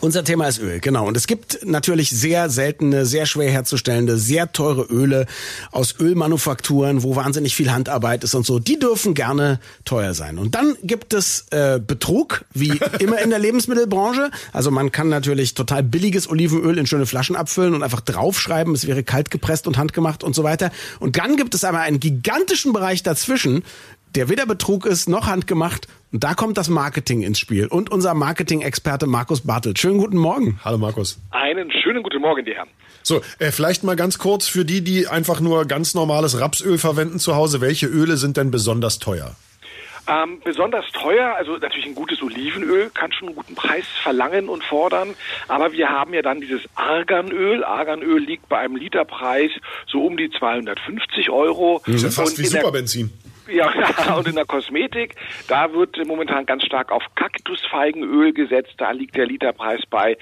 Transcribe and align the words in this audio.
Unser 0.00 0.22
Thema 0.22 0.46
ist 0.46 0.60
Öl, 0.60 0.78
genau. 0.78 1.08
Und 1.08 1.16
es 1.16 1.26
gibt 1.26 1.66
natürlich 1.66 2.10
sehr 2.10 2.50
seltene, 2.50 3.04
sehr 3.04 3.26
schwer 3.26 3.50
herzustellende, 3.50 4.16
sehr 4.16 4.52
teure 4.52 4.82
Öle 4.82 5.26
aus 5.72 5.96
Ölmanufakturen, 5.98 7.02
wo 7.02 7.16
wahnsinnig 7.16 7.56
viel 7.56 7.72
Handarbeit 7.72 8.22
ist 8.22 8.36
und 8.36 8.46
so. 8.46 8.60
Die 8.60 8.78
dürfen 8.78 9.14
gerne 9.14 9.58
teuer 9.84 10.14
sein. 10.14 10.38
Und 10.38 10.54
dann 10.54 10.76
gibt 10.84 11.14
es 11.14 11.46
äh, 11.50 11.80
Betrug, 11.84 12.44
wie 12.54 12.78
immer 13.00 13.20
in 13.20 13.30
der 13.30 13.40
Lebensmittelbranche. 13.40 14.30
Also 14.52 14.70
man 14.70 14.92
kann 14.92 15.08
natürlich 15.08 15.54
total 15.54 15.82
billiges 15.82 16.30
Olivenöl 16.30 16.78
in 16.78 16.86
schöne 16.86 17.06
Flaschen 17.06 17.34
abfüllen 17.34 17.74
und 17.74 17.82
einfach 17.82 18.00
draufschreiben, 18.00 18.74
es 18.74 18.86
wäre 18.86 19.02
kalt 19.02 19.32
gepresst 19.32 19.66
und 19.66 19.78
handgemacht 19.78 20.22
und 20.22 20.32
so 20.32 20.44
weiter. 20.44 20.70
Und 21.00 21.18
dann 21.18 21.36
gibt 21.36 21.56
es 21.56 21.64
aber 21.64 21.80
einen 21.80 21.98
gigantischen 21.98 22.72
Bereich 22.72 23.02
dazwischen, 23.02 23.64
der 24.14 24.28
weder 24.28 24.46
Betrug 24.46 24.86
ist 24.86 25.08
noch 25.08 25.26
handgemacht. 25.26 25.88
Und 26.12 26.24
da 26.24 26.34
kommt 26.34 26.56
das 26.56 26.68
Marketing 26.68 27.22
ins 27.22 27.38
Spiel. 27.38 27.66
Und 27.66 27.90
unser 27.90 28.14
Marketing-Experte 28.14 29.06
Markus 29.06 29.42
Bartelt. 29.42 29.78
Schönen 29.78 29.98
guten 29.98 30.16
Morgen. 30.16 30.58
Hallo 30.64 30.78
Markus. 30.78 31.20
Einen 31.30 31.70
schönen 31.70 32.02
guten 32.02 32.20
Morgen, 32.20 32.44
die 32.44 32.54
Herren. 32.54 32.68
So, 33.02 33.20
äh, 33.38 33.50
vielleicht 33.52 33.84
mal 33.84 33.96
ganz 33.96 34.18
kurz 34.18 34.48
für 34.48 34.64
die, 34.64 34.82
die 34.82 35.08
einfach 35.08 35.40
nur 35.40 35.66
ganz 35.66 35.94
normales 35.94 36.40
Rapsöl 36.40 36.78
verwenden 36.78 37.18
zu 37.18 37.36
Hause. 37.36 37.60
Welche 37.60 37.86
Öle 37.86 38.16
sind 38.16 38.36
denn 38.36 38.50
besonders 38.50 38.98
teuer? 38.98 39.36
Ähm, 40.08 40.40
besonders 40.42 40.86
teuer, 40.92 41.34
also 41.36 41.58
natürlich 41.58 41.84
ein 41.84 41.94
gutes 41.94 42.22
Olivenöl 42.22 42.88
kann 42.94 43.12
schon 43.12 43.28
einen 43.28 43.36
guten 43.36 43.54
Preis 43.54 43.84
verlangen 44.02 44.48
und 44.48 44.64
fordern, 44.64 45.14
aber 45.48 45.72
wir 45.72 45.90
haben 45.90 46.14
ja 46.14 46.22
dann 46.22 46.40
dieses 46.40 46.62
Arganöl. 46.76 47.62
Arganöl 47.62 48.18
liegt 48.18 48.48
bei 48.48 48.58
einem 48.58 48.76
Literpreis 48.76 49.50
so 49.86 50.06
um 50.06 50.16
die 50.16 50.30
250 50.30 51.28
Euro. 51.28 51.82
Das 51.84 51.96
ist 51.96 52.02
ja 52.04 52.10
fast 52.10 52.38
wie 52.38 52.46
Superbenzin. 52.46 53.10
Ja, 53.48 53.72
und 54.16 54.28
in 54.28 54.34
der 54.34 54.44
Kosmetik, 54.44 55.14
da 55.48 55.72
wird 55.72 55.96
momentan 56.06 56.46
ganz 56.46 56.64
stark 56.64 56.92
auf 56.92 57.02
Kaktusfeigenöl 57.14 58.32
gesetzt. 58.32 58.74
Da 58.78 58.90
liegt 58.90 59.16
der 59.16 59.26
Literpreis 59.26 59.80
bei 59.88 60.16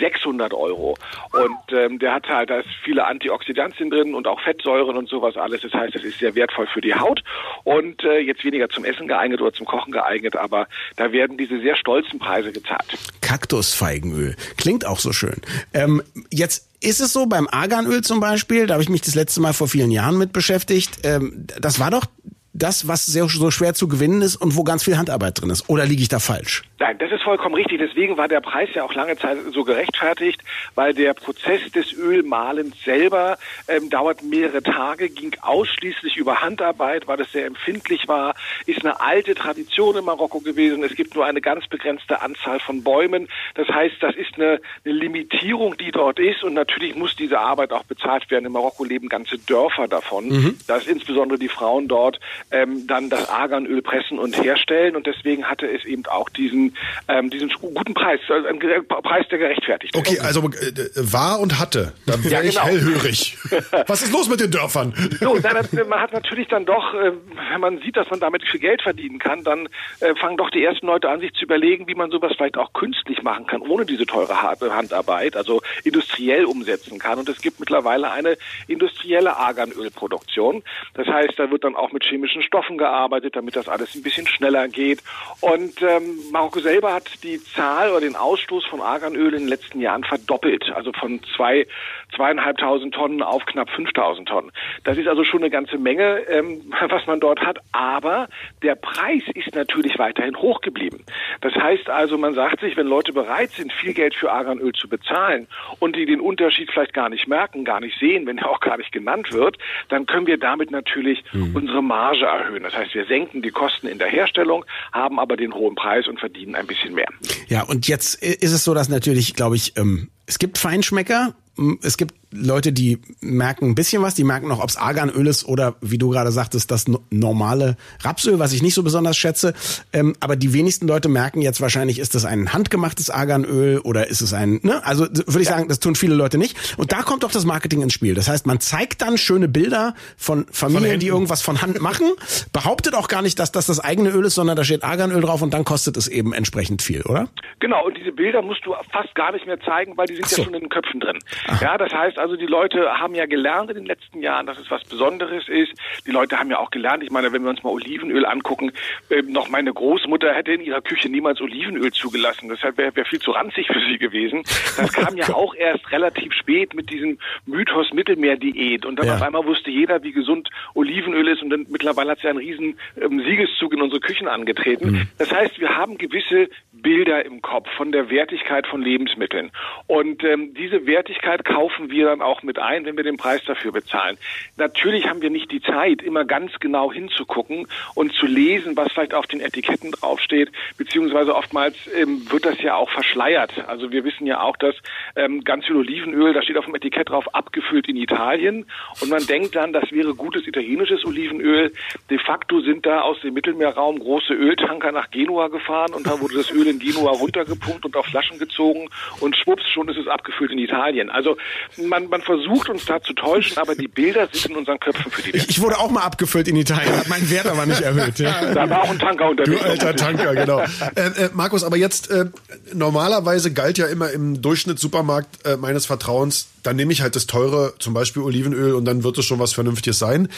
600 0.00 0.52
Euro. 0.54 0.96
Und 1.32 1.76
ähm, 1.76 1.98
der 1.98 2.14
hat 2.14 2.28
halt, 2.28 2.50
da 2.50 2.60
ist 2.60 2.68
viele 2.82 3.06
Antioxidantien 3.06 3.90
drin 3.90 4.14
und 4.14 4.26
auch 4.26 4.40
Fettsäuren 4.40 4.96
und 4.96 5.08
sowas 5.08 5.36
alles. 5.36 5.62
Das 5.62 5.72
heißt, 5.72 5.94
das 5.94 6.04
ist 6.04 6.18
sehr 6.18 6.34
wertvoll 6.34 6.66
für 6.66 6.80
die 6.80 6.94
Haut 6.94 7.22
und 7.64 8.02
äh, 8.04 8.18
jetzt 8.18 8.44
weniger 8.44 8.68
zum 8.68 8.84
Essen 8.84 9.08
geeignet 9.08 9.40
oder 9.40 9.52
zum 9.52 9.66
Kochen 9.66 9.92
geeignet, 9.92 10.36
aber 10.36 10.66
da 10.96 11.12
werden 11.12 11.36
diese 11.36 11.60
sehr 11.60 11.76
stolzen 11.76 12.18
Preise 12.18 12.52
gezahlt. 12.52 12.96
Kaktusfeigenöl. 13.20 14.36
Klingt 14.56 14.86
auch 14.86 14.98
so 14.98 15.12
schön. 15.12 15.40
Ähm, 15.74 16.02
jetzt 16.30 16.68
ist 16.80 17.00
es 17.00 17.12
so 17.12 17.26
beim 17.26 17.46
Arganöl 17.50 18.02
zum 18.02 18.20
Beispiel, 18.20 18.66
da 18.66 18.74
habe 18.74 18.82
ich 18.82 18.88
mich 18.88 19.02
das 19.02 19.14
letzte 19.14 19.40
Mal 19.40 19.52
vor 19.52 19.68
vielen 19.68 19.90
Jahren 19.90 20.16
mit 20.16 20.32
beschäftigt. 20.32 21.00
Ähm, 21.04 21.46
das 21.60 21.78
war 21.78 21.90
doch 21.90 22.06
das, 22.52 22.88
was 22.88 23.06
sehr, 23.06 23.28
so 23.28 23.50
schwer 23.50 23.74
zu 23.74 23.88
gewinnen 23.88 24.22
ist 24.22 24.36
und 24.36 24.56
wo 24.56 24.64
ganz 24.64 24.82
viel 24.82 24.96
Handarbeit 24.96 25.40
drin 25.40 25.50
ist. 25.50 25.68
Oder 25.68 25.86
liege 25.86 26.02
ich 26.02 26.08
da 26.08 26.18
falsch? 26.18 26.64
Nein, 26.78 26.98
das 26.98 27.12
ist 27.12 27.22
vollkommen 27.22 27.54
richtig. 27.54 27.78
Deswegen 27.78 28.16
war 28.16 28.26
der 28.26 28.40
Preis 28.40 28.68
ja 28.74 28.84
auch 28.84 28.94
lange 28.94 29.16
Zeit 29.16 29.38
so 29.52 29.64
gerechtfertigt, 29.64 30.40
weil 30.74 30.94
der 30.94 31.14
Prozess 31.14 31.60
des 31.72 31.92
Ölmalens 31.92 32.74
selber 32.84 33.38
ähm, 33.68 33.90
dauert 33.90 34.22
mehrere 34.22 34.62
Tage, 34.62 35.10
ging 35.10 35.36
ausschließlich 35.42 36.16
über 36.16 36.40
Handarbeit, 36.40 37.06
weil 37.06 37.20
es 37.20 37.30
sehr 37.32 37.46
empfindlich 37.46 38.08
war, 38.08 38.34
ist 38.66 38.80
eine 38.80 39.00
alte 39.00 39.34
Tradition 39.34 39.96
in 39.96 40.04
Marokko 40.04 40.40
gewesen. 40.40 40.82
Es 40.82 40.94
gibt 40.94 41.14
nur 41.14 41.26
eine 41.26 41.40
ganz 41.40 41.68
begrenzte 41.68 42.20
Anzahl 42.22 42.60
von 42.60 42.82
Bäumen. 42.82 43.28
Das 43.54 43.68
heißt, 43.68 43.96
das 44.00 44.16
ist 44.16 44.34
eine, 44.36 44.60
eine 44.84 44.94
Limitierung, 44.94 45.76
die 45.76 45.92
dort 45.92 46.18
ist 46.18 46.42
und 46.42 46.54
natürlich 46.54 46.96
muss 46.96 47.14
diese 47.14 47.38
Arbeit 47.38 47.72
auch 47.72 47.84
bezahlt 47.84 48.30
werden. 48.30 48.46
In 48.46 48.52
Marokko 48.52 48.84
leben 48.84 49.08
ganze 49.08 49.38
Dörfer 49.38 49.86
davon, 49.86 50.28
mhm. 50.28 50.58
dass 50.66 50.86
insbesondere 50.86 51.38
die 51.38 51.48
Frauen 51.48 51.86
dort 51.86 52.18
ähm, 52.50 52.86
dann 52.86 53.10
das 53.10 53.28
Arganöl 53.28 53.82
pressen 53.82 54.18
und 54.18 54.40
herstellen 54.42 54.96
und 54.96 55.06
deswegen 55.06 55.44
hatte 55.44 55.66
es 55.66 55.84
eben 55.84 56.06
auch 56.06 56.28
diesen 56.30 56.76
ähm, 57.08 57.30
diesen 57.30 57.48
guten 57.50 57.94
Preis, 57.94 58.20
also 58.28 58.46
ein 58.46 58.58
Preis, 58.58 59.26
der 59.30 59.38
gerechtfertigt 59.38 59.94
ist. 59.94 60.00
Okay, 60.00 60.18
also 60.20 60.40
äh, 60.40 60.72
war 60.96 61.40
und 61.40 61.58
hatte, 61.58 61.92
dann 62.06 62.22
wäre 62.24 62.34
ja, 62.34 62.40
genau. 62.40 62.50
ich 62.50 62.62
hellhörig. 62.62 63.38
Was 63.86 64.02
ist 64.02 64.12
los 64.12 64.28
mit 64.28 64.40
den 64.40 64.50
Dörfern? 64.50 64.94
So, 65.20 65.34
man 65.34 66.00
hat 66.00 66.12
natürlich 66.12 66.48
dann 66.48 66.64
doch, 66.64 66.94
äh, 66.94 67.12
wenn 67.52 67.60
man 67.60 67.78
sieht, 67.78 67.96
dass 67.96 68.08
man 68.10 68.20
damit 68.20 68.42
viel 68.44 68.60
Geld 68.60 68.82
verdienen 68.82 69.18
kann, 69.18 69.44
dann 69.44 69.68
äh, 70.00 70.14
fangen 70.14 70.36
doch 70.36 70.50
die 70.50 70.64
ersten 70.64 70.86
Leute 70.86 71.08
an, 71.08 71.20
sich 71.20 71.32
zu 71.34 71.44
überlegen, 71.44 71.86
wie 71.86 71.94
man 71.94 72.10
sowas 72.10 72.32
vielleicht 72.36 72.56
auch 72.56 72.72
künstlich 72.72 73.22
machen 73.22 73.46
kann, 73.46 73.62
ohne 73.62 73.84
diese 73.84 74.06
teure 74.06 74.42
Handarbeit, 74.42 75.36
also 75.36 75.62
industriell 75.84 76.44
umsetzen 76.44 76.98
kann. 76.98 77.18
Und 77.18 77.28
es 77.28 77.40
gibt 77.40 77.60
mittlerweile 77.60 78.10
eine 78.10 78.36
industrielle 78.66 79.36
Arganölproduktion. 79.36 80.62
Das 80.94 81.06
heißt, 81.06 81.38
da 81.38 81.50
wird 81.50 81.64
dann 81.64 81.76
auch 81.76 81.92
mit 81.92 82.04
chemischen 82.04 82.39
chemischen 82.40 82.42
Stoffen 82.42 82.78
gearbeitet, 82.78 83.36
damit 83.36 83.56
das 83.56 83.68
alles 83.68 83.94
ein 83.94 84.02
bisschen 84.02 84.26
schneller 84.26 84.68
geht. 84.68 85.02
Und 85.40 85.82
ähm, 85.82 86.18
Marokko 86.32 86.60
selber 86.60 86.92
hat 86.92 87.22
die 87.22 87.42
Zahl 87.42 87.90
oder 87.90 88.00
den 88.00 88.16
Ausstoß 88.16 88.64
von 88.66 88.80
Arganöl 88.80 89.34
in 89.34 89.40
den 89.40 89.48
letzten 89.48 89.80
Jahren 89.80 90.04
verdoppelt, 90.04 90.70
also 90.74 90.92
von 90.92 91.20
zwei 91.36 91.66
zweieinhalbtausend 92.14 92.94
Tonnen 92.94 93.22
auf 93.22 93.44
knapp 93.46 93.70
5000 93.70 94.28
Tonnen. 94.28 94.50
Das 94.84 94.98
ist 94.98 95.06
also 95.06 95.24
schon 95.24 95.40
eine 95.40 95.50
ganze 95.50 95.78
Menge, 95.78 96.20
ähm, 96.28 96.72
was 96.88 97.06
man 97.06 97.20
dort 97.20 97.40
hat. 97.40 97.58
Aber 97.72 98.28
der 98.62 98.74
Preis 98.74 99.22
ist 99.34 99.54
natürlich 99.54 99.98
weiterhin 99.98 100.36
hoch 100.36 100.60
geblieben. 100.60 101.04
Das 101.40 101.54
heißt 101.54 101.88
also, 101.88 102.18
man 102.18 102.34
sagt 102.34 102.60
sich, 102.60 102.76
wenn 102.76 102.86
Leute 102.86 103.12
bereit 103.12 103.50
sind, 103.50 103.72
viel 103.72 103.94
Geld 103.94 104.14
für 104.14 104.32
Arganöl 104.32 104.72
zu 104.72 104.88
bezahlen 104.88 105.46
und 105.78 105.96
die 105.96 106.06
den 106.06 106.20
Unterschied 106.20 106.70
vielleicht 106.72 106.94
gar 106.94 107.08
nicht 107.08 107.28
merken, 107.28 107.64
gar 107.64 107.80
nicht 107.80 107.98
sehen, 107.98 108.26
wenn 108.26 108.38
er 108.38 108.50
auch 108.50 108.60
gar 108.60 108.76
nicht 108.76 108.92
genannt 108.92 109.32
wird, 109.32 109.56
dann 109.88 110.06
können 110.06 110.26
wir 110.26 110.38
damit 110.38 110.70
natürlich 110.70 111.22
mhm. 111.32 111.54
unsere 111.54 111.82
Marge 111.82 112.29
erhöhen. 112.38 112.62
Das 112.62 112.74
heißt, 112.74 112.94
wir 112.94 113.06
senken 113.06 113.42
die 113.42 113.50
Kosten 113.50 113.86
in 113.86 113.98
der 113.98 114.08
Herstellung, 114.08 114.64
haben 114.92 115.18
aber 115.18 115.36
den 115.36 115.54
hohen 115.54 115.74
Preis 115.74 116.06
und 116.06 116.20
verdienen 116.20 116.54
ein 116.54 116.66
bisschen 116.66 116.94
mehr. 116.94 117.08
Ja, 117.48 117.62
und 117.62 117.88
jetzt 117.88 118.22
ist 118.22 118.52
es 118.52 118.64
so, 118.64 118.74
dass 118.74 118.88
natürlich, 118.88 119.34
glaube 119.34 119.56
ich, 119.56 119.76
ähm, 119.76 120.10
es 120.26 120.38
gibt 120.38 120.58
Feinschmecker, 120.58 121.34
es 121.82 121.96
gibt 121.96 122.14
Leute, 122.32 122.72
die 122.72 122.98
merken 123.20 123.66
ein 123.66 123.74
bisschen 123.74 124.02
was, 124.02 124.14
die 124.14 124.24
merken 124.24 124.48
noch, 124.48 124.60
ob 124.62 124.68
es 124.68 124.76
Arganöl 124.76 125.26
ist 125.26 125.44
oder 125.44 125.74
wie 125.80 125.98
du 125.98 126.10
gerade 126.10 126.30
sagtest, 126.30 126.70
das 126.70 126.86
normale 127.10 127.76
Rapsöl, 128.02 128.38
was 128.38 128.52
ich 128.52 128.62
nicht 128.62 128.74
so 128.74 128.82
besonders 128.82 129.16
schätze. 129.16 129.52
Ähm, 129.92 130.14
aber 130.20 130.36
die 130.36 130.52
wenigsten 130.52 130.86
Leute 130.86 131.08
merken 131.08 131.42
jetzt 131.42 131.60
wahrscheinlich, 131.60 131.98
ist 131.98 132.14
das 132.14 132.24
ein 132.24 132.52
handgemachtes 132.52 133.10
Arganöl 133.10 133.78
oder 133.78 134.06
ist 134.06 134.20
es 134.20 134.32
ein, 134.32 134.60
ne? 134.62 134.84
Also 134.84 135.08
würde 135.10 135.40
ich 135.40 135.48
sagen, 135.48 135.68
das 135.68 135.80
tun 135.80 135.96
viele 135.96 136.14
Leute 136.14 136.38
nicht. 136.38 136.78
Und 136.78 136.92
da 136.92 137.02
kommt 137.02 137.24
doch 137.24 137.32
das 137.32 137.44
Marketing 137.44 137.82
ins 137.82 137.94
Spiel. 137.94 138.14
Das 138.14 138.28
heißt, 138.28 138.46
man 138.46 138.60
zeigt 138.60 139.02
dann 139.02 139.18
schöne 139.18 139.48
Bilder 139.48 139.94
von 140.16 140.46
Familien, 140.52 140.92
von 140.92 141.00
die 141.00 141.08
irgendwas 141.08 141.42
von 141.42 141.62
Hand 141.62 141.80
machen, 141.80 142.06
behauptet 142.52 142.94
auch 142.94 143.08
gar 143.08 143.22
nicht, 143.22 143.40
dass 143.40 143.50
das 143.50 143.66
das 143.66 143.80
eigene 143.80 144.10
Öl 144.10 144.24
ist, 144.24 144.36
sondern 144.36 144.56
da 144.56 144.62
steht 144.62 144.84
Arganöl 144.84 145.20
drauf 145.20 145.42
und 145.42 145.52
dann 145.52 145.64
kostet 145.64 145.96
es 145.96 146.06
eben 146.06 146.32
entsprechend 146.32 146.82
viel, 146.82 147.02
oder? 147.02 147.28
Genau, 147.58 147.86
und 147.86 147.96
diese 147.96 148.12
Bilder 148.12 148.40
musst 148.40 148.64
du 148.64 148.74
fast 148.92 149.14
gar 149.16 149.32
nicht 149.32 149.46
mehr 149.46 149.58
zeigen, 149.60 149.96
weil 149.96 150.06
die 150.06 150.14
sind 150.14 150.28
so. 150.28 150.36
ja 150.36 150.44
schon 150.44 150.54
in 150.54 150.60
den 150.60 150.68
Köpfen 150.68 151.00
drin. 151.00 151.18
Aha. 151.48 151.64
Ja, 151.64 151.78
das 151.78 151.92
heißt 151.92 152.19
also, 152.20 152.36
die 152.36 152.46
Leute 152.46 152.98
haben 152.98 153.14
ja 153.14 153.26
gelernt 153.26 153.70
in 153.70 153.76
den 153.76 153.86
letzten 153.86 154.20
Jahren, 154.20 154.46
dass 154.46 154.58
es 154.58 154.70
was 154.70 154.84
Besonderes 154.84 155.48
ist. 155.48 155.72
Die 156.06 156.10
Leute 156.10 156.38
haben 156.38 156.50
ja 156.50 156.58
auch 156.58 156.70
gelernt, 156.70 157.02
ich 157.02 157.10
meine, 157.10 157.32
wenn 157.32 157.42
wir 157.42 157.50
uns 157.50 157.62
mal 157.62 157.70
Olivenöl 157.70 158.26
angucken, 158.26 158.72
äh, 159.08 159.22
noch 159.22 159.48
meine 159.48 159.72
Großmutter 159.72 160.32
hätte 160.32 160.52
in 160.52 160.60
ihrer 160.60 160.80
Küche 160.82 161.08
niemals 161.08 161.40
Olivenöl 161.40 161.92
zugelassen. 161.92 162.48
Das 162.48 162.62
wäre 162.62 162.94
wär 162.94 163.04
viel 163.04 163.20
zu 163.20 163.30
ranzig 163.30 163.68
für 163.68 163.80
sie 163.80 163.98
gewesen. 163.98 164.42
Das 164.76 164.92
kam 164.92 165.16
ja 165.16 165.28
auch 165.34 165.54
erst 165.54 165.90
relativ 165.90 166.32
spät 166.34 166.74
mit 166.74 166.90
diesem 166.90 167.18
Mythos 167.46 167.92
Mittelmeerdiät. 167.92 168.84
Und 168.84 168.98
dann 168.98 169.06
ja. 169.06 169.14
auf 169.14 169.22
einmal 169.22 169.44
wusste 169.46 169.70
jeder, 169.70 170.02
wie 170.02 170.12
gesund 170.12 170.48
Olivenöl 170.74 171.28
ist. 171.28 171.42
Und 171.42 171.50
dann 171.50 171.66
mittlerweile 171.70 172.12
hat 172.12 172.22
ja 172.22 172.30
einen 172.30 172.38
riesen 172.38 172.78
ähm, 173.00 173.22
Siegeszug 173.24 173.72
in 173.72 173.82
unsere 173.82 174.00
Küchen 174.00 174.28
angetreten. 174.28 174.90
Mhm. 174.90 175.08
Das 175.18 175.32
heißt, 175.32 175.60
wir 175.60 175.76
haben 175.76 175.98
gewisse 175.98 176.48
Bilder 176.82 177.24
im 177.24 177.42
Kopf 177.42 177.68
von 177.76 177.92
der 177.92 178.10
Wertigkeit 178.10 178.66
von 178.66 178.82
Lebensmitteln. 178.82 179.50
Und 179.86 180.24
ähm, 180.24 180.54
diese 180.54 180.86
Wertigkeit 180.86 181.44
kaufen 181.44 181.90
wir 181.90 182.06
dann 182.06 182.22
auch 182.22 182.42
mit 182.42 182.58
ein, 182.58 182.84
wenn 182.84 182.96
wir 182.96 183.04
den 183.04 183.16
Preis 183.16 183.42
dafür 183.44 183.72
bezahlen. 183.72 184.16
Natürlich 184.56 185.08
haben 185.08 185.22
wir 185.22 185.30
nicht 185.30 185.50
die 185.50 185.60
Zeit, 185.60 186.02
immer 186.02 186.24
ganz 186.24 186.52
genau 186.60 186.92
hinzugucken 186.92 187.66
und 187.94 188.12
zu 188.12 188.26
lesen, 188.26 188.76
was 188.76 188.92
vielleicht 188.92 189.14
auf 189.14 189.26
den 189.26 189.40
Etiketten 189.40 189.92
draufsteht, 189.92 190.50
beziehungsweise 190.76 191.34
oftmals 191.34 191.76
ähm, 191.94 192.30
wird 192.30 192.44
das 192.44 192.60
ja 192.62 192.76
auch 192.76 192.90
verschleiert. 192.90 193.52
Also 193.66 193.90
wir 193.92 194.04
wissen 194.04 194.26
ja 194.26 194.40
auch, 194.40 194.56
dass 194.56 194.74
ähm, 195.16 195.44
ganz 195.44 195.66
viel 195.66 195.76
Olivenöl, 195.76 196.32
da 196.32 196.42
steht 196.42 196.56
auf 196.56 196.64
dem 196.64 196.74
Etikett 196.74 197.10
drauf, 197.10 197.34
abgefüllt 197.34 197.88
in 197.88 197.96
Italien. 197.96 198.66
Und 199.00 199.10
man 199.10 199.26
denkt 199.26 199.54
dann, 199.54 199.72
das 199.72 199.90
wäre 199.92 200.14
gutes 200.14 200.46
italienisches 200.46 201.04
Olivenöl. 201.04 201.72
De 202.08 202.18
facto 202.18 202.60
sind 202.60 202.86
da 202.86 203.02
aus 203.02 203.20
dem 203.20 203.34
Mittelmeerraum 203.34 203.98
große 203.98 204.32
Öltanker 204.32 204.92
nach 204.92 205.10
Genua 205.10 205.48
gefahren 205.48 205.92
und 205.94 206.06
da 206.06 206.20
wurde 206.20 206.34
das 206.34 206.50
Öl 206.50 206.66
in 206.70 206.78
Genua 206.78 207.10
runtergepumpt 207.10 207.84
und 207.84 207.96
auf 207.96 208.06
Flaschen 208.06 208.38
gezogen 208.38 208.88
und 209.20 209.36
schwupps, 209.36 209.64
schon 209.72 209.88
ist 209.88 209.98
es 209.98 210.06
abgefüllt 210.06 210.52
in 210.52 210.58
Italien. 210.58 211.10
Also 211.10 211.36
man, 211.76 212.08
man 212.08 212.22
versucht 212.22 212.68
uns 212.68 212.84
da 212.84 213.02
zu 213.02 213.12
täuschen, 213.12 213.58
aber 213.58 213.74
die 213.74 213.88
Bilder 213.88 214.28
sind 214.32 214.52
in 214.52 214.56
unseren 214.56 214.78
Köpfen 214.80 215.10
für 215.10 215.22
die 215.22 215.34
Welt. 215.34 215.46
Ich 215.48 215.60
wurde 215.60 215.78
auch 215.78 215.90
mal 215.90 216.02
abgefüllt 216.02 216.48
in 216.48 216.56
Italien, 216.56 216.96
hat 216.96 217.08
mein 217.08 217.28
Wert 217.30 217.46
aber 217.46 217.66
nicht 217.66 217.80
erhöht. 217.80 218.18
Ja. 218.18 218.30
Da 218.60 218.68
war 218.68 218.82
auch 218.82 218.90
ein 218.90 218.98
Tanker 218.98 219.30
unterwegs. 219.30 219.62
Du 219.62 219.68
alter 219.68 219.96
Tanker, 219.96 220.34
genau. 220.34 220.60
Äh, 220.60 221.24
äh, 221.24 221.30
Markus, 221.32 221.64
aber 221.64 221.76
jetzt, 221.76 222.10
äh, 222.10 222.26
normalerweise 222.74 223.52
galt 223.52 223.78
ja 223.78 223.86
immer 223.86 224.10
im 224.10 224.42
Durchschnittssupermarkt 224.42 225.46
äh, 225.46 225.56
meines 225.56 225.86
Vertrauens 225.86 226.48
dann 226.62 226.76
nehme 226.76 226.92
ich 226.92 227.02
halt 227.02 227.16
das 227.16 227.26
teure, 227.26 227.74
zum 227.78 227.94
Beispiel 227.94 228.22
Olivenöl 228.22 228.74
und 228.74 228.84
dann 228.84 229.04
wird 229.04 229.18
es 229.18 229.24
schon 229.24 229.38
was 229.38 229.52
Vernünftiges 229.52 229.98
sein. 229.98 230.28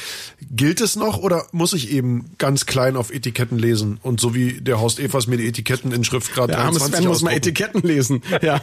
Gilt 0.51 0.81
es 0.81 0.97
noch 0.97 1.19
oder 1.19 1.47
muss 1.53 1.73
ich 1.73 1.93
eben 1.93 2.35
ganz 2.39 2.67
klein 2.67 2.97
auf 2.97 3.13
Etiketten 3.13 3.59
lesen 3.59 3.99
und 4.03 4.21
so 4.21 4.35
wie 4.35 4.61
der 4.61 4.81
Horst 4.81 5.01
Evers 5.01 5.27
mir 5.27 5.37
die 5.37 5.49
Etiketten 5.49 5.93
in 5.93 6.05
Schriftgrad 6.05 6.51
ja, 6.51 6.57
23 6.57 6.97
Sven 6.97 7.09
muss 7.09 7.23
mal 7.23 7.33
Etiketten 7.33 7.83
lesen. 7.83 8.23
Ja. 8.43 8.61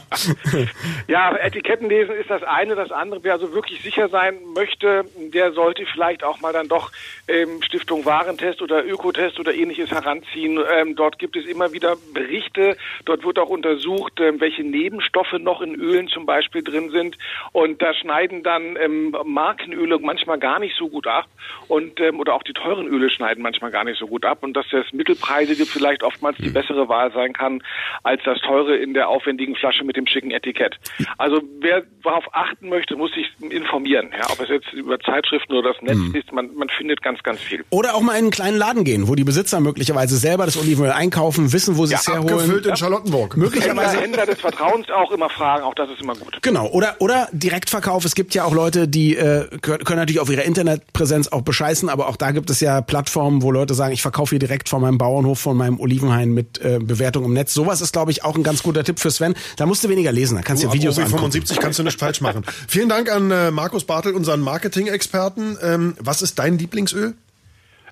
ja, 1.07 1.35
Etiketten 1.37 1.87
lesen 1.89 2.13
ist 2.15 2.29
das 2.29 2.43
eine. 2.43 2.75
Das 2.75 2.91
andere, 2.91 3.23
wer 3.23 3.33
also 3.33 3.53
wirklich 3.53 3.81
sicher 3.81 4.09
sein 4.09 4.35
möchte, 4.53 5.05
der 5.33 5.53
sollte 5.53 5.85
vielleicht 5.93 6.23
auch 6.23 6.41
mal 6.41 6.51
dann 6.51 6.67
doch 6.67 6.91
ähm, 7.27 7.61
Stiftung 7.61 8.03
Warentest 8.03 8.61
oder 8.61 8.85
Ökotest 8.85 9.39
oder 9.39 9.53
ähnliches 9.53 9.91
heranziehen. 9.91 10.59
Ähm, 10.71 10.95
dort 10.95 11.17
gibt 11.19 11.37
es 11.37 11.45
immer 11.45 11.71
wieder 11.71 11.95
Berichte. 12.13 12.75
Dort 13.05 13.23
wird 13.23 13.39
auch 13.39 13.49
untersucht, 13.49 14.19
ähm, 14.19 14.41
welche 14.41 14.63
Nebenstoffe 14.63 15.33
noch 15.39 15.61
in 15.61 15.75
Ölen 15.75 16.07
zum 16.07 16.25
Beispiel 16.25 16.63
drin 16.63 16.89
sind. 16.91 17.17
Und 17.51 17.81
da 17.81 17.93
schneiden 17.93 18.43
dann 18.43 18.77
ähm, 18.79 19.15
Markenöle 19.25 19.99
manchmal 19.99 20.39
gar 20.39 20.59
nicht 20.59 20.75
so 20.77 20.89
gut 20.89 21.07
ab. 21.07 21.25
Und, 21.67 21.99
ähm, 21.99 22.19
oder 22.19 22.33
auch 22.33 22.43
die 22.43 22.53
teuren 22.53 22.87
Öle 22.87 23.09
schneiden 23.09 23.43
manchmal 23.43 23.71
gar 23.71 23.83
nicht 23.83 23.99
so 23.99 24.07
gut 24.07 24.25
ab. 24.25 24.39
Und 24.41 24.53
dass 24.53 24.65
das 24.71 24.85
Mittelpreisige 24.93 25.65
vielleicht 25.65 26.03
oftmals 26.03 26.37
die 26.37 26.49
bessere 26.49 26.87
Wahl 26.89 27.11
sein 27.11 27.33
kann, 27.33 27.61
als 28.03 28.21
das 28.23 28.39
teure 28.41 28.77
in 28.77 28.93
der 28.93 29.09
aufwendigen 29.09 29.55
Flasche 29.55 29.83
mit 29.83 29.95
dem 29.95 30.07
schicken 30.07 30.31
Etikett. 30.31 30.75
Also 31.17 31.41
wer 31.59 31.83
darauf 32.03 32.25
achten 32.33 32.69
möchte, 32.69 32.95
muss 32.95 33.11
sich 33.13 33.27
informieren. 33.49 34.09
Ja, 34.17 34.27
ob 34.31 34.39
es 34.39 34.49
jetzt 34.49 34.71
über 34.73 34.99
Zeitschriften 34.99 35.53
oder 35.53 35.73
das 35.73 35.81
Netz 35.81 35.97
mhm. 35.97 36.15
ist, 36.15 36.31
man, 36.31 36.53
man 36.55 36.69
findet 36.69 37.01
ganz, 37.01 37.21
ganz 37.23 37.39
viel. 37.39 37.63
Oder 37.69 37.95
auch 37.95 38.01
mal 38.01 38.13
in 38.13 38.19
einen 38.19 38.31
kleinen 38.31 38.57
Laden 38.57 38.83
gehen, 38.83 39.07
wo 39.07 39.15
die 39.15 39.23
Besitzer 39.23 39.59
möglicherweise 39.59 40.17
selber 40.17 40.45
das 40.45 40.57
Olivenöl 40.57 40.91
einkaufen, 40.91 41.51
wissen, 41.53 41.77
wo 41.77 41.85
sie 41.85 41.93
ja, 41.93 41.99
es 41.99 42.07
herholen. 42.07 42.33
Abgefüllt 42.33 42.65
in 42.65 42.75
Charlottenburg. 42.75 43.37
Möglicherweise 43.37 44.01
Händler, 44.01 44.01
Händler 44.01 44.25
des 44.27 44.41
Vertrauens 44.41 44.89
auch 44.89 45.11
immer 45.11 45.29
fragen, 45.29 45.63
auch 45.63 45.73
das 45.73 45.89
ist 45.89 46.01
immer 46.01 46.15
gut. 46.15 46.39
Genau. 46.41 46.67
Oder, 46.67 46.95
oder 46.99 47.27
Direktverkauf. 47.39 48.05
Es 48.05 48.15
gibt 48.15 48.35
ja 48.35 48.43
auch 48.43 48.53
Leute, 48.53 48.87
die 48.87 49.15
äh, 49.15 49.47
können 49.61 49.81
natürlich 49.87 50.19
auf 50.19 50.29
ihrer 50.29 50.43
Internetpräsenz 50.43 51.29
auch 51.29 51.41
bescheißen, 51.41 51.89
aber 51.89 52.07
auch 52.07 52.15
da 52.15 52.31
gibt 52.31 52.49
es 52.49 52.59
ja 52.59 52.81
Plattformen, 52.81 53.41
wo 53.41 53.51
Leute 53.51 53.73
sagen, 53.73 53.93
ich 53.93 54.01
verkaufe 54.01 54.31
hier 54.31 54.39
direkt 54.39 54.69
von 54.69 54.81
meinem 54.81 54.97
Bauernhof, 54.97 55.39
von 55.39 55.57
meinem 55.57 55.79
Olivenhain 55.79 56.31
mit 56.31 56.59
äh, 56.59 56.79
Bewertung 56.79 57.25
im 57.25 57.33
Netz. 57.33 57.53
Sowas 57.53 57.81
ist, 57.81 57.93
glaube 57.93 58.11
ich, 58.11 58.23
auch 58.23 58.35
ein 58.35 58.43
ganz 58.43 58.63
guter 58.63 58.83
Tipp 58.83 58.99
für 58.99 59.11
Sven. 59.11 59.33
Da 59.57 59.65
musst 59.65 59.83
du 59.83 59.89
weniger 59.89 60.11
lesen, 60.11 60.35
da 60.35 60.41
kannst 60.41 60.63
du 60.63 60.73
Videos 60.73 60.97
angucken. 60.97 61.17
75 61.17 61.59
kannst 61.59 61.79
du 61.79 61.83
nicht 61.83 61.99
falsch 61.99 62.21
machen. 62.21 62.43
Vielen 62.67 62.89
Dank 62.89 63.11
an 63.11 63.31
äh, 63.31 63.51
Markus 63.51 63.83
Bartel, 63.83 64.13
unseren 64.13 64.41
Marketing-Experten. 64.41 65.57
Ähm, 65.61 65.95
was 65.99 66.21
ist 66.21 66.39
dein 66.39 66.57
Lieblingsöl? 66.57 67.15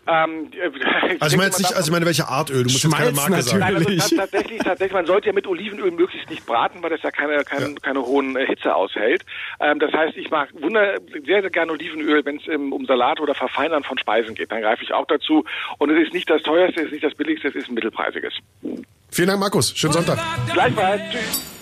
Ähm, 0.07 0.51
also 1.19 1.35
ich 1.35 1.37
meine 1.37 1.49
jetzt 1.49 1.59
nicht, 1.59 1.73
also 1.73 1.87
ich 1.87 1.91
meine 1.91 2.05
welche 2.05 2.27
Art 2.27 2.49
Öl? 2.49 2.63
Du 2.63 2.63
musst 2.63 2.79
Schmalz 2.79 3.07
jetzt 3.07 3.17
keine 3.17 3.29
Marke 3.29 3.43
sagen. 3.43 3.59
Nein, 3.59 3.75
also 3.75 4.15
tatsächlich, 4.15 4.59
tatsächlich, 4.59 4.93
man 4.93 5.05
sollte 5.05 5.27
ja 5.27 5.33
mit 5.33 5.47
Olivenöl 5.47 5.91
möglichst 5.91 6.29
nicht 6.29 6.45
braten, 6.45 6.81
weil 6.81 6.89
das 6.89 7.01
ja 7.01 7.11
keine, 7.11 7.43
keine, 7.43 7.69
ja. 7.69 7.75
keine 7.81 8.01
hohen 8.01 8.35
äh, 8.35 8.45
Hitze 8.45 8.73
aushält. 8.73 9.23
Ähm, 9.59 9.79
das 9.79 9.91
heißt, 9.91 10.15
ich 10.17 10.29
mag 10.29 10.49
wunder, 10.61 10.95
sehr, 11.25 11.41
sehr 11.41 11.49
gerne 11.49 11.71
Olivenöl, 11.71 12.23
wenn 12.25 12.37
es 12.37 12.47
um 12.47 12.85
Salat 12.85 13.19
oder 13.19 13.35
Verfeinern 13.35 13.83
von 13.83 13.97
Speisen 13.97 14.35
geht. 14.35 14.51
Dann 14.51 14.61
greife 14.61 14.83
ich 14.83 14.93
auch 14.93 15.05
dazu. 15.07 15.43
Und 15.77 15.89
es 15.91 16.07
ist 16.07 16.13
nicht 16.13 16.29
das 16.29 16.41
teuerste, 16.43 16.81
es 16.81 16.87
ist 16.87 16.93
nicht 16.93 17.03
das 17.03 17.15
billigste, 17.15 17.49
es 17.49 17.55
ist 17.55 17.69
ein 17.69 17.73
mittelpreisiges. 17.73 18.33
Vielen 19.11 19.27
Dank, 19.27 19.39
Markus. 19.39 19.73
Schönen 19.75 19.93
Sonntag. 19.93 20.19
Gleichfalls. 20.53 21.01
Tschüss. 21.11 21.56